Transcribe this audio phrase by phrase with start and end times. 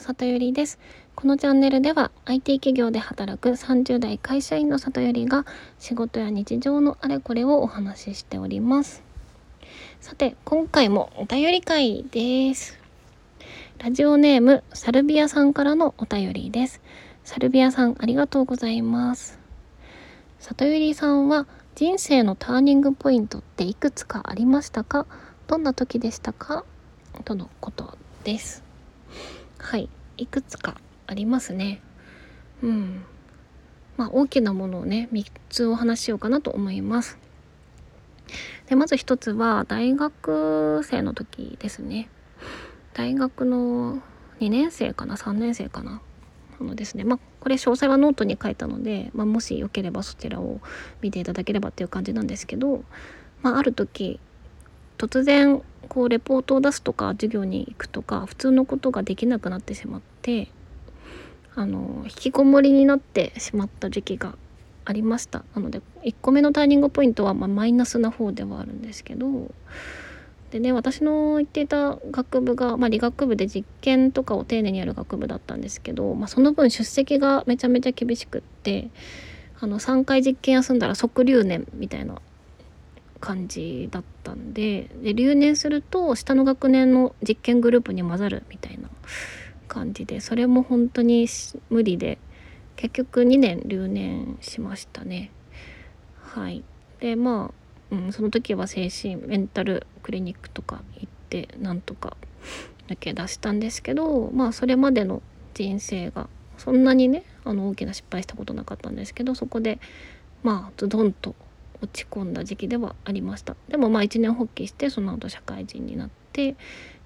[0.00, 0.78] 里ゆりです。
[1.14, 5.46] このチャンネルでは IT 企業で働く30代会社員の里ゆりが
[5.78, 9.02] 仕事や日常のあれこれをお話ししております。
[10.00, 12.78] さて今回もお便り会です。
[13.78, 16.80] ラジオネームサルビアさんからのお便りです。
[17.24, 19.38] サルビアさんありがとうございます。
[20.38, 25.06] 里ゆりさんは人生のターニングポイントっていくつかありましたか？
[25.46, 26.64] どんな時でしたか？
[27.24, 28.69] とのことです。
[29.60, 31.80] はいいくつかありますね。
[32.62, 33.04] うん。
[33.96, 37.18] まあ大きなものをね3つお話ししようかなと思います。
[38.68, 42.08] でまず1つは大学生の時ですね。
[42.94, 44.02] 大学の
[44.40, 46.00] 2年生かな3年生かな。
[46.60, 47.04] あのですね。
[47.04, 50.60] まあこれ詳細はノートに書いたので、まあ、もしよければそちらを
[51.00, 52.84] 見ていただければっていう感じなんですけど、
[53.42, 54.20] まあ、ある時
[54.98, 60.48] 突然こうレポートを出すとか授業に行くとか普通のことができなくなってしまって
[61.56, 64.36] あの引きこもりになってしまった時期が
[64.84, 65.44] ありました。
[65.54, 69.50] なので1個目のターニングポイントはまマイナスな方ではあるんですけど
[70.50, 78.90] でね私の行っていた学部が、まあ、理学部で実験とかを丁寧にやる学部だったんですけど、まあ、その分出席がめちゃめちゃ厳しくって
[79.60, 82.20] あの3回実験休んだら即留年みたいな
[83.20, 88.88] 感じだったんでで留年すると下の学年の実験グループに混ざるみたいな
[89.68, 91.28] 感じでそれも本当に
[91.68, 92.18] 無理で
[92.76, 95.30] 結局2年留年しましたね。
[96.16, 96.64] はい
[97.00, 97.52] でま
[97.90, 102.16] あ、うん、その時は精神メンタルクリニックとか行ってなんとか
[102.88, 105.22] 抜け出したんですけどまあそれまでの
[105.54, 109.78] 人生がそんなにねあの大きな失敗したことなかったんですけどそこで
[110.42, 111.34] まあズドンと
[111.82, 113.56] 落ち込んだ時期ではありました。
[113.68, 116.56] でもまあ一年発起してその後社会人になって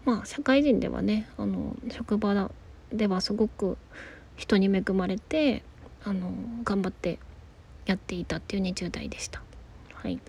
[0.05, 2.51] まあ社会人ではねあの職場
[2.93, 3.77] ではすごく
[4.37, 5.63] 人に恵まれて
[6.05, 6.33] あの
[6.65, 7.19] 頑張って
[7.87, 9.43] やっていたっていう20代でした。
[9.95, 10.21] はい、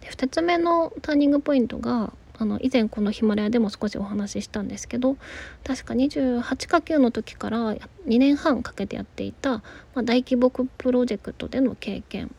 [0.00, 5.16] で2つ目のターニングポイントがあの以前このヒマラヤでも少しお話ししたんですけど
[5.62, 9.62] 確か28か9の時から2年半かけてやっていた、ま
[9.96, 12.34] あ、大規模プロジェクトでの経験。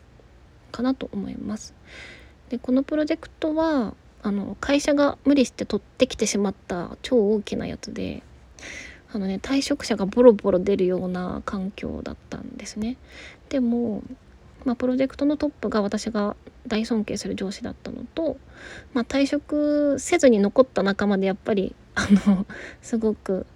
[0.72, 1.74] かなと思います。
[2.48, 8.22] でこのプロジェクトはあの会社が無理して取ってきてしまった超大きなやつで
[9.12, 12.96] あのね退職者がボロボロ出るような環境だったんですね。
[13.48, 14.02] でも、
[14.64, 18.38] まあ、プロジェクトのトップが私が大尊敬する上司だったのと、
[18.94, 22.46] まあ、退職せずに残った仲間でやっぱりあの
[22.80, 23.46] すごく、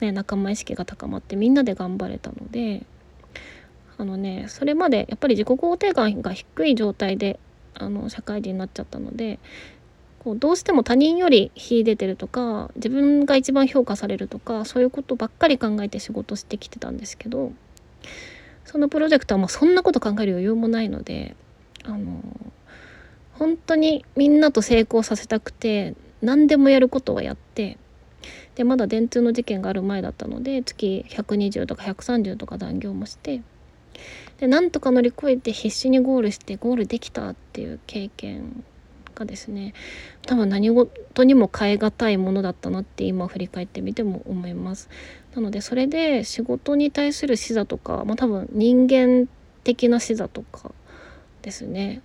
[0.00, 2.84] ね、仲間意識が高まってみんなで頑張れたので
[4.00, 7.38] あのねそれまでやっぱり自己肯定感が低い状態で
[7.74, 9.38] あの社会人になっちゃったので
[10.20, 17.52] こうどうしても他人より秀でてるとか自分が一番評価されるとかそういうことばっかり考えて仕事してきてたんですけど
[18.64, 21.36] そのプロジェクトはもうそんなこと考える余裕もないので
[21.84, 22.22] あの
[23.34, 27.76] 本当にみんなと成功させたくて何でもやることはやって
[28.54, 33.42] でまだ電通の事件がある前だったので月120とか130とか残業もして
[34.38, 38.64] でなんとか乗り越えて必死にゴールしてゴールできたっていう経験
[39.14, 39.74] がですね
[40.26, 44.88] 多分何事にも変え難いものだったなって今振り返ってみても思います。
[45.34, 49.28] なのでそれで仕事に対する視座とか、まあ、多分人間
[49.62, 50.72] 的な視座とか
[51.42, 52.02] ですね。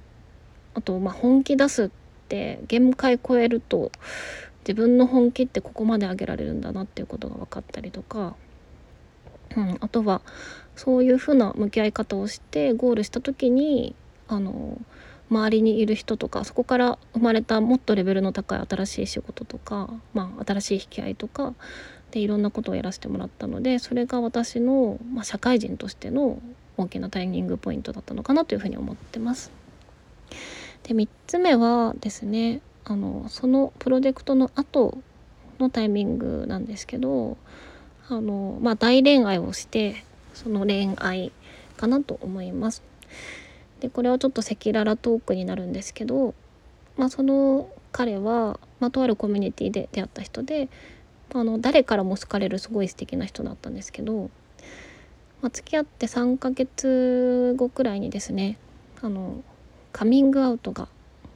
[0.74, 1.90] あとまあ本気出すっ
[2.28, 3.91] て限界超えると
[4.59, 8.35] 自分の本気ってここまで上げられるんだなっていうことが分かったりとか、
[9.55, 10.21] うん、あとは
[10.75, 13.95] そういうふうな向き合い方をしてゴールした時に
[14.27, 14.79] あの
[15.29, 21.53] 周りにいる人とかそこから生まれたもっとレベルの高い新しい仕事とか、まあ、新しい引き合いとか
[22.11, 26.39] でいろんなことをやらせてもらったのでそれが私の、まあ、社会人としての
[26.77, 29.51] 大きなタイミングポイントだったのかなというふうに思ってます。
[30.83, 34.97] で3つ目はですねあのそのプロジェクトの後
[35.59, 37.38] のタイミングなんですけど
[38.10, 40.04] あの、まあ、大恋愛をして
[40.34, 41.31] その恋愛
[41.78, 42.84] かなと思います。
[43.80, 46.34] でこれはちょっと赤裸々トークになるんですけど、
[46.98, 50.69] まあ、その彼は、まあ、とあるコミュニティで出会った人で
[51.34, 54.30] あの誰からも好かれるすごい素敵な人だったんですけど、
[55.42, 58.57] まあ、付き合って3ヶ月後くらいにですね
[59.02, 59.44] あの
[59.92, 60.88] カミングアウトが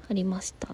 [0.09, 0.69] ありました。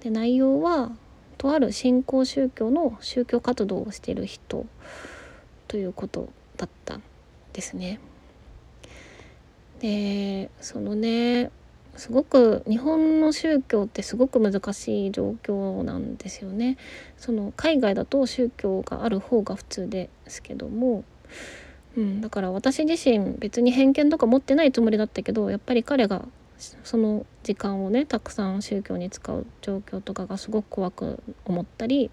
[0.00, 0.92] で内容は
[1.38, 4.66] とある新興宗教の宗教活動をしている人
[5.68, 7.02] ということだったん
[7.52, 8.00] ですね。
[9.80, 11.50] でそのね
[11.96, 16.76] すごく日本の宗教ってすごく難しい状況なんですよね。
[17.16, 21.02] その海外だと宗教がある方が普通ですけども、
[21.96, 26.24] うん、だから私自身別に偏見とか持ってないつもりだったけどやっぱり彼が
[26.58, 32.10] その時間をねたくさん宗教に使う状況とかがすごく怖く思ったり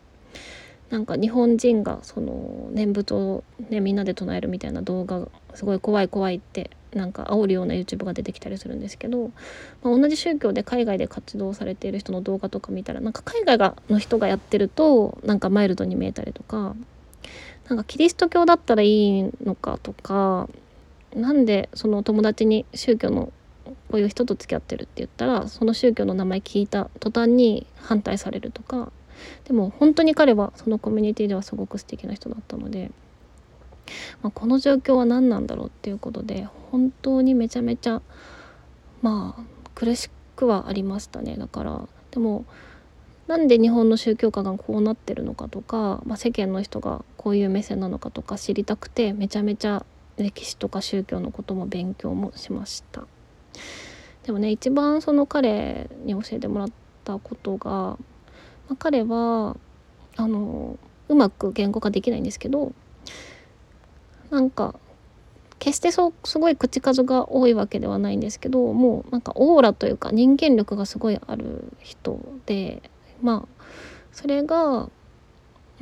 [0.89, 9.31] なんか日本人がその念仏を、ね、みんなで唱えるみたいな動画がすごい怖い怖いってなんか煽るような YouTube が出てきたりするんですけど、
[9.83, 16.75] まあ、同じ宗教で海外で活動されている人の動画とか見たらなんか海外がの人がやってるとなんかマイルドに見えたりとか
[17.67, 18.87] なんかキリスト教だったらい
[19.19, 20.47] いのかとか
[21.15, 23.33] なんでその友達に宗教の
[23.89, 28.91] こういう人と付き合ってるって言ったらその宗教の名前聞いた途端に反対されるとか
[29.45, 32.91] でも本当に彼はそのコミュニティではすごく素敵な人だったので、
[34.21, 38.01] まあ、この状況は何なんだろうっていうことで本当にめちゃめちゃ
[39.01, 39.43] まあ
[39.75, 41.35] 苦しくはありましたね。
[41.37, 42.45] だからでも
[43.27, 49.85] なんで日本の宗教家がこうなってるのかとか、まあ、世間の人がこういう目線なのかとか知りたくてめちゃめちゃ
[50.17, 53.05] 歴史とか宗教のことも勉強もしました。
[54.23, 56.69] でもね一番その彼に教えてもらっ
[57.03, 57.97] たことが
[58.67, 59.57] まあ、彼は
[60.15, 62.73] あのうまく言語化できないんですけど
[64.29, 64.75] なんか
[65.59, 72.89] 決してそうすごい口数が多いわけではないんですけどもうなんかオーラというか人間力がすごいある人で
[73.21, 73.63] まあ
[74.11, 74.89] それが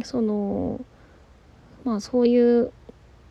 [0.04, 0.82] その
[1.84, 2.72] まあそういう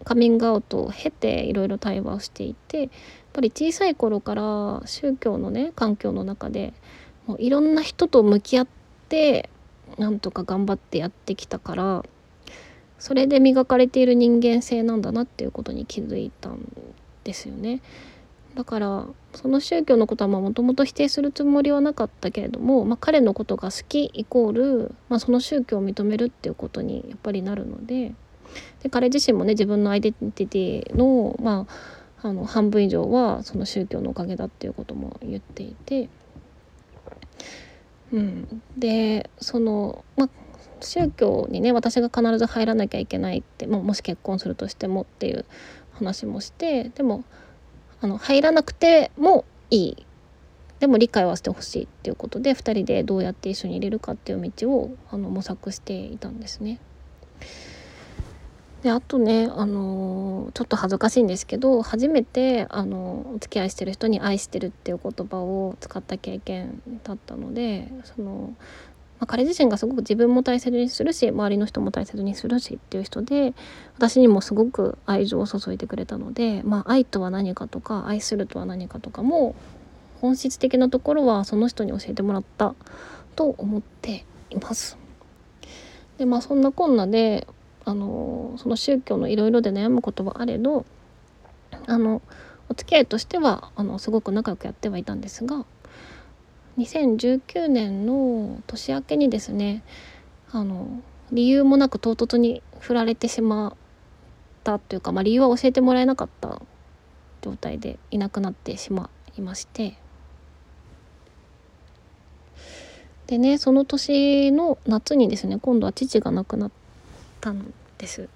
[0.05, 2.91] カミングアウトを経ていろいろ対話をしていてやっ
[3.33, 6.73] ぱり小さい頃から宗教のね環境の中で
[7.27, 8.83] もういろんな人と向き合って
[9.13, 9.51] て
[9.99, 12.03] なんとか頑張ってやってきたから
[12.99, 16.67] それで磨かれている人間性なんだなっていうことに気づいたん
[17.25, 17.83] ですよね。
[18.55, 28.13] だからその宗教のことはもともと否定するつもりはなかったけれども、まあ、彼のことが好きイコール、まあ、その宗教を認めるっていうことにやっぱりなるので
[28.83, 31.67] で彼自身もね自分のアイデンティティの,、ま
[32.23, 36.09] あ、あの半分以上はその宗教のおかげだっていうことも言っていて。
[38.13, 40.29] うん、でそのまあ
[40.81, 45.47] 宗教にね私が必ず入らなきゃいけないってももし結婚するとしてもっていう
[45.93, 47.25] 話もしてでも
[48.03, 50.07] あの入らなくてもいい。
[50.81, 56.81] でも理解はしてほしいっていうことで2人でどうやって一緒に入れるかっていう道をあの模索していたんですね。
[58.83, 68.55] であとね、あのー、ちょっと恥ずかしいんですけど初めて、あのー、お付き合いしてる人に「愛してる」っていう言葉を使った経験だったのでその、
[69.21, 73.55] まあ、彼自身がすごく自分も大切にするし周りの人も大切にするしっていう人で
[73.97, 79.55] 私にもすごく愛情を注いでくれたので、まあ、愛とは何かとか愛するとは何かとかも
[80.21, 82.75] 本質的なところはその人に教えてもらった
[83.37, 84.99] と思っています。
[86.19, 87.47] でまあそんなこんなで
[87.85, 90.85] あのその宗教のいろいろで悩むことはあれど
[91.87, 92.23] あの
[92.69, 95.65] お付き合いとしてはあのすごく仲良くやってはいたんですが
[96.79, 99.83] 2019年の年明けにですね
[100.53, 101.03] あの
[101.33, 103.73] 理由もなく唐突に振られてしまっ
[104.65, 106.61] たというか、まあ、理由は教えてもらえなかった
[107.41, 109.99] 状態でいなくなってしまいまして。
[113.27, 116.71] でねその年の夏にですね今度は父が亡くなっ
[117.43, 118.29] ったんです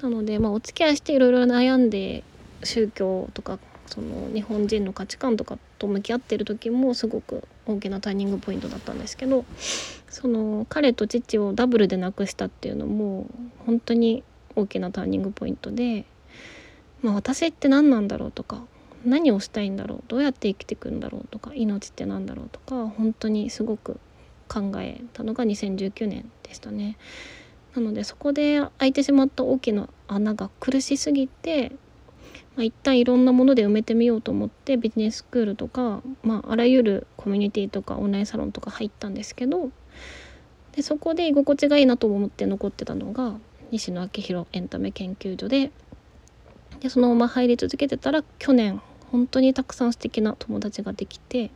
[0.00, 2.24] なので、まあ、お付き合いしていろいろ悩んで
[2.62, 9.44] 宗教とかその日本人の価値観とかと向き合ってる時もすごく大きなターニングポイントだったんですけど
[10.08, 13.26] その彼と父をダブルで亡くしたっていうのも
[13.66, 14.24] 本当に
[14.56, 16.06] 大きなターニングポイントで、
[17.02, 18.62] まあ、私って何なんだろうとか
[19.04, 24.00] 何をしたいんだろうどうやって生きていくんだろうとか命って何だろうとか本当にすごく
[24.48, 26.96] 考えたのが2019年でしたね。
[27.74, 31.70] なのでそこで開いてしまった大きな穴が苦しすぎて、
[32.56, 39.70] まあ、一旦いろんなもので埋めてみようと思ってビジネススクールとか、まあ、あらゆるコミュニティとかオンラインサロンとか入ったんですけど
[40.72, 43.34] でそこで居心地がいいなと思って残ってたのが
[43.70, 45.70] 西野昭弘エンタメ研究所で
[46.80, 51.50] でそのまま入り続けてたら去年本当にたくさん素敵な友達ができて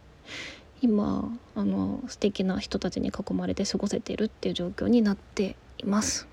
[0.80, 6.28] 今あの素敵な人たちに囲まれて過ごせているっていう状況になっています。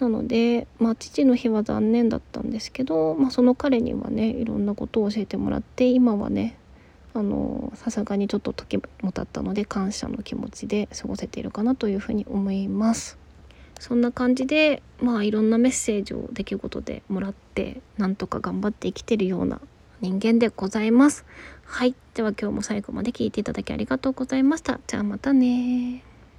[0.00, 6.56] なので、まあ、父の日は残念だったんですけど、まあ、その彼にはねいろんなことを教えてもらって今はね
[7.12, 13.18] あのさすがにちょっと時も経ったので感謝の気持ちで過ごせているかなというふうに思います。
[13.78, 19.60] そんな感じでまあいろんなメッセージを出来事でもらってなんとか頑張って生きてるような
[20.00, 21.24] 人間でございます。
[21.64, 21.94] はい。
[22.14, 24.80] では今日も最後まで聞いていただきありがとうございました。
[24.86, 26.09] じゃあまたね